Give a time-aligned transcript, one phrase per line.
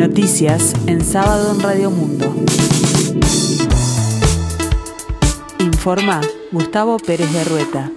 [0.00, 2.34] Noticias en sábado en Radio Mundo.
[5.58, 7.92] Informa Gustavo Pérez de Rueta.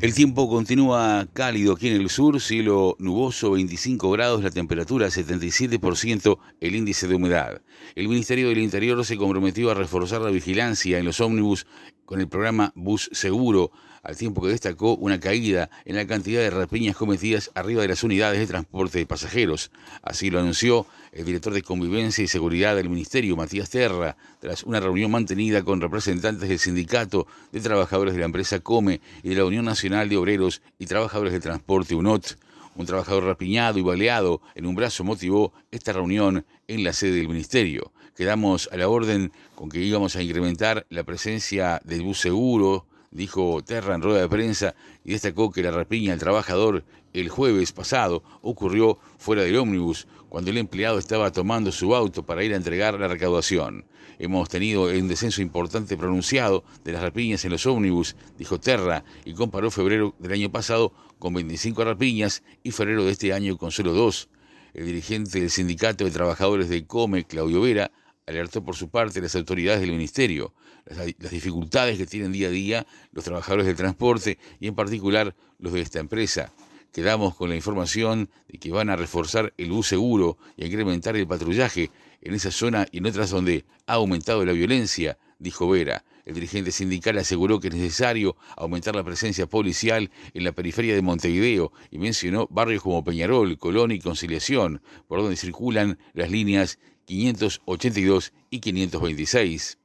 [0.00, 6.38] El tiempo continúa cálido aquí en el sur, cielo nuboso, 25 grados, la temperatura 77%,
[6.60, 7.62] el índice de humedad.
[7.94, 11.68] El Ministerio del Interior se comprometió a reforzar la vigilancia en los ómnibus
[12.06, 13.70] con el programa Bus Seguro,
[14.02, 18.04] al tiempo que destacó una caída en la cantidad de rapiñas cometidas arriba de las
[18.04, 19.72] unidades de transporte de pasajeros.
[20.00, 24.78] Así lo anunció el director de Convivencia y Seguridad del Ministerio, Matías Terra, tras una
[24.78, 29.44] reunión mantenida con representantes del Sindicato de Trabajadores de la empresa Come y de la
[29.44, 32.38] Unión Nacional de Obreros y Trabajadores del Transporte UNOT.
[32.76, 37.28] Un trabajador rapiñado y baleado en un brazo motivó esta reunión en la sede del
[37.28, 37.90] Ministerio.
[38.16, 43.62] Quedamos a la orden con que íbamos a incrementar la presencia del bus seguro, dijo
[43.62, 44.74] Terra en rueda de prensa
[45.04, 50.50] y destacó que la rapiña al trabajador el jueves pasado ocurrió fuera del ómnibus, cuando
[50.50, 53.84] el empleado estaba tomando su auto para ir a entregar la recaudación.
[54.18, 59.34] Hemos tenido un descenso importante pronunciado de las rapiñas en los ómnibus, dijo Terra, y
[59.34, 63.92] comparó febrero del año pasado con 25 rapiñas y febrero de este año con solo
[63.92, 64.30] dos.
[64.72, 67.90] El dirigente del Sindicato de Trabajadores de Come, Claudio Vera,
[68.26, 70.52] alertó por su parte las autoridades del Ministerio
[70.86, 75.72] las, dificultades que tienen día a día los trabajadores del transporte y en particular los
[75.72, 76.52] de esta empresa.
[76.92, 81.16] Quedamos con la información de que van a reforzar el bus seguro y a incrementar
[81.16, 81.90] el patrullaje
[82.22, 86.04] en esa zona y en otras donde ha aumentado la violencia, dijo Vera.
[86.26, 91.00] El dirigente sindical aseguró que es necesario aumentar la presencia policial en la periferia de
[91.00, 98.32] Montevideo y mencionó barrios como Peñarol, Colón y Conciliación, por donde circulan las líneas 582
[98.50, 99.78] y 526.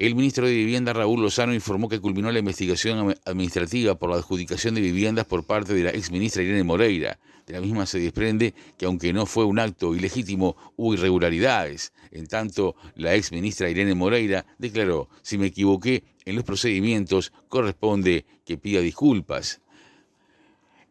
[0.00, 4.74] El ministro de Vivienda, Raúl Lozano, informó que culminó la investigación administrativa por la adjudicación
[4.74, 7.18] de viviendas por parte de la exministra Irene Moreira.
[7.46, 11.92] De la misma se desprende que aunque no fue un acto ilegítimo, hubo irregularidades.
[12.12, 18.56] En tanto, la exministra Irene Moreira declaró, si me equivoqué en los procedimientos, corresponde que
[18.56, 19.60] pida disculpas.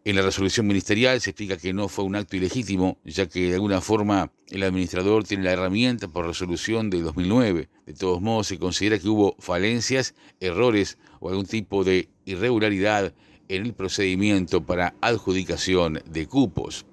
[0.06, 3.56] En la resolución ministerial se explica que no fue un acto ilegítimo, ya que de
[3.56, 7.68] alguna forma el administrador tiene la herramienta por resolución de 2009.
[7.86, 13.14] De todos modos, se considera que hubo falencias, errores o algún tipo de irregularidad
[13.50, 16.86] en el procedimiento para adjudicación de cupos.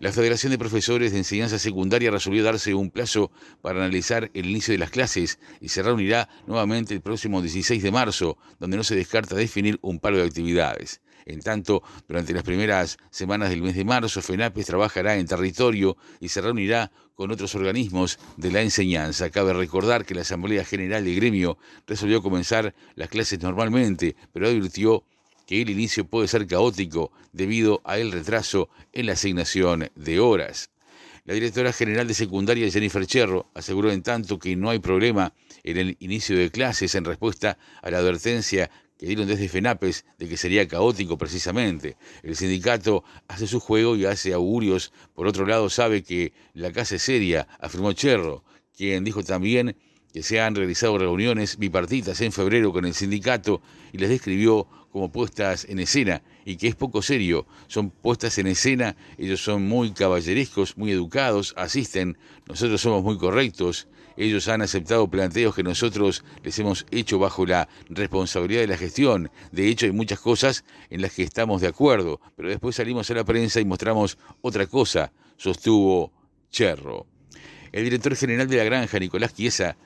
[0.00, 3.30] La Federación de Profesores de Enseñanza Secundaria resolvió darse un plazo
[3.62, 7.92] para analizar el inicio de las clases y se reunirá nuevamente el próximo 16 de
[7.92, 11.00] marzo, donde no se descarta definir un paro de actividades.
[11.26, 16.28] En tanto, durante las primeras semanas del mes de marzo, FENAPES trabajará en territorio y
[16.28, 19.30] se reunirá con otros organismos de la enseñanza.
[19.30, 21.56] Cabe recordar que la Asamblea General de Gremio
[21.86, 25.04] resolvió comenzar las clases normalmente, pero advirtió
[25.46, 30.70] que el inicio puede ser caótico debido a el retraso en la asignación de horas.
[31.24, 35.32] La directora general de secundaria Jennifer Cherro aseguró en tanto que no hay problema
[35.62, 40.28] en el inicio de clases en respuesta a la advertencia que dieron desde FENAPES de
[40.28, 41.96] que sería caótico precisamente.
[42.22, 44.92] El sindicato hace su juego y hace augurios.
[45.14, 48.44] Por otro lado, sabe que la casa es seria, afirmó Cherro,
[48.76, 49.76] quien dijo también
[50.14, 53.60] que se han realizado reuniones bipartitas en febrero con el sindicato
[53.92, 57.48] y les describió como puestas en escena y que es poco serio.
[57.66, 62.16] Son puestas en escena, ellos son muy caballerescos, muy educados, asisten,
[62.46, 67.68] nosotros somos muy correctos, ellos han aceptado planteos que nosotros les hemos hecho bajo la
[67.88, 69.32] responsabilidad de la gestión.
[69.50, 73.14] De hecho, hay muchas cosas en las que estamos de acuerdo, pero después salimos a
[73.14, 76.12] la prensa y mostramos otra cosa, sostuvo
[76.52, 77.08] Cherro.
[77.72, 79.76] El director general de la granja, Nicolás Chiesa,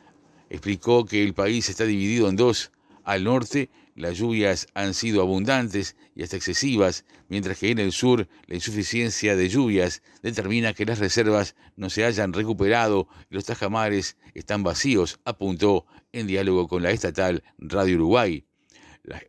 [0.51, 2.73] explicó que el país está dividido en dos.
[3.05, 8.29] Al norte, las lluvias han sido abundantes y hasta excesivas, mientras que en el sur
[8.47, 14.17] la insuficiencia de lluvias determina que las reservas no se hayan recuperado y los tajamares
[14.35, 18.45] están vacíos, apuntó en diálogo con la estatal Radio Uruguay.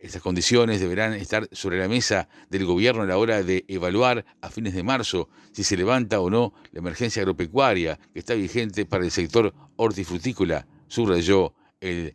[0.02, 4.50] Estas condiciones deberán estar sobre la mesa del gobierno a la hora de evaluar a
[4.50, 9.06] fines de marzo si se levanta o no la emergencia agropecuaria que está vigente para
[9.06, 12.14] el sector hortifrutícola subrayó el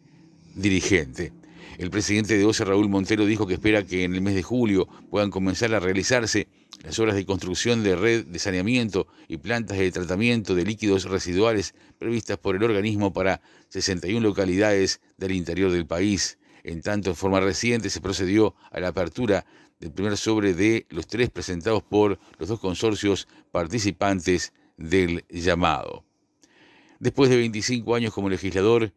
[0.55, 1.33] dirigente.
[1.79, 4.87] El presidente de OCE, Raúl Montero, dijo que espera que en el mes de julio
[5.11, 6.47] puedan comenzar a realizarse
[6.85, 11.75] las obras de construcción de red de saneamiento y plantas de tratamiento de líquidos residuales
[11.99, 13.41] previstas por el organismo para
[13.71, 16.39] 61 localidades del interior del país.
[16.63, 19.45] En tanto, en forma reciente se procedió a la apertura
[19.81, 26.05] del primer sobre de los tres presentados por los dos consorcios participantes del llamado.
[27.05, 28.91] Después de 25 años como legislador,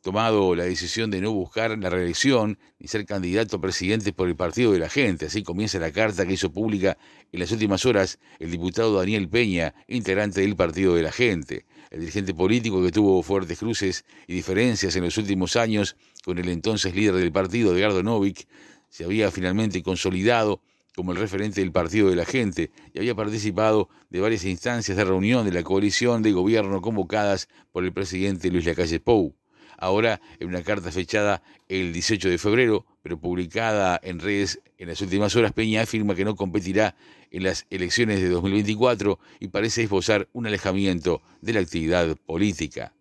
[0.00, 4.34] tomado la decisión de no buscar la reelección ni ser candidato a presidente por el
[4.34, 5.26] Partido de la Gente.
[5.26, 6.98] Así comienza la carta que hizo pública
[7.30, 11.64] en las últimas horas el diputado Daniel Peña, integrante del Partido de la Gente.
[11.92, 16.48] El dirigente político que tuvo fuertes cruces y diferencias en los últimos años con el
[16.48, 18.48] entonces líder del partido, Edgardo Novik,
[18.88, 20.60] se había finalmente consolidado
[20.94, 25.04] como el referente del Partido de la Gente y había participado de varias instancias de
[25.04, 29.34] reunión de la coalición de gobierno convocadas por el presidente Luis Lacalle Pou.
[29.76, 35.00] Ahora, en una carta fechada el 18 de febrero, pero publicada en redes en las
[35.00, 36.96] últimas horas, Peña afirma que no competirá
[37.30, 42.94] en las elecciones de 2024 y parece esbozar un alejamiento de la actividad política.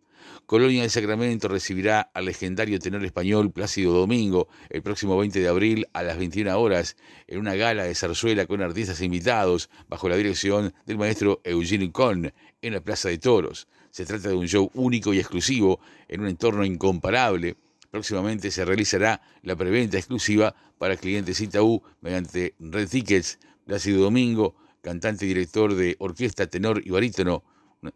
[0.46, 5.88] Colonia del Sacramento recibirá al legendario tenor español Plácido Domingo el próximo 20 de abril
[5.94, 6.98] a las 21 horas
[7.28, 12.34] en una gala de zarzuela con artistas invitados bajo la dirección del maestro Eugene Kohn
[12.62, 13.70] en la Plaza de Toros.
[13.90, 15.80] Se trata de un show único y exclusivo
[16.10, 17.56] en un entorno incomparable.
[17.90, 23.40] Próximamente se realizará la preventa exclusiva para clientes Itaú mediante Red Tickets.
[23.66, 27.46] Plácido Domingo, cantante y director de orquesta, tenor y barítono,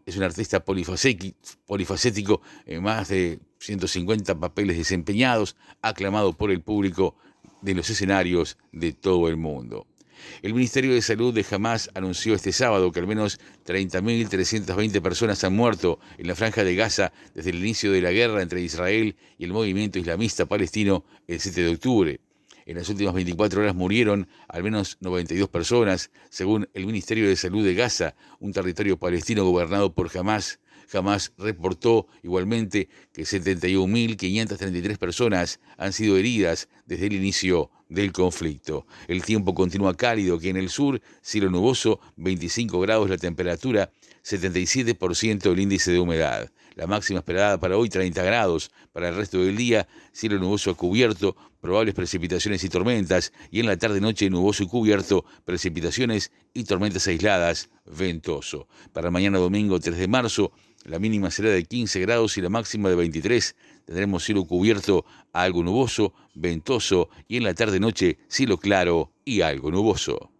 [0.06, 7.16] es un artista polifacético, en más de 150 papeles desempeñados, aclamado por el público
[7.62, 9.86] de los escenarios de todo el mundo.
[10.42, 15.54] El Ministerio de Salud de Hamas anunció este sábado que al menos 30.320 personas han
[15.54, 19.44] muerto en la franja de Gaza desde el inicio de la guerra entre Israel y
[19.44, 22.20] el movimiento islamista palestino el 7 de octubre.
[22.68, 27.64] En las últimas 24 horas murieron al menos 92 personas, según el Ministerio de Salud
[27.64, 30.60] de Gaza, un territorio palestino gobernado por Hamas.
[30.92, 38.86] Hamas reportó igualmente que 71.533 personas han sido heridas desde el inicio del conflicto.
[39.06, 43.92] El tiempo continúa cálido, que en el sur, cielo nuboso, 25 grados la temperatura,
[44.24, 46.50] 77% el índice de humedad.
[46.74, 48.70] La máxima esperada para hoy 30 grados.
[48.92, 53.32] Para el resto del día, cielo nuboso cubierto, probables precipitaciones y tormentas.
[53.50, 58.68] Y en la tarde-noche nuboso y cubierto, precipitaciones y tormentas aisladas, ventoso.
[58.92, 60.52] Para mañana domingo 3 de marzo,
[60.84, 63.56] la mínima será de 15 grados y la máxima de 23.
[63.84, 70.30] Tendremos cielo cubierto, algo nuboso, ventoso y en la tarde-noche cielo claro y algo nuboso.